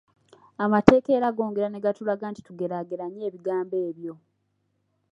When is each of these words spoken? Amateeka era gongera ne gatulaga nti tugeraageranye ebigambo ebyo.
Amateeka 0.63 1.09
era 1.17 1.27
gongera 1.37 1.67
ne 1.69 1.79
gatulaga 1.85 2.25
nti 2.31 2.41
tugeraageranye 2.47 3.21
ebigambo 3.29 3.75
ebyo. 3.89 4.13